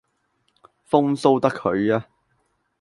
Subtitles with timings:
[0.89, 2.05] 風騷得佢吖